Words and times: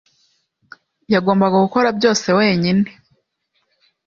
yagombaga 1.13 1.57
gukora 1.65 1.87
byose 1.97 2.27
wenyine. 2.37 2.87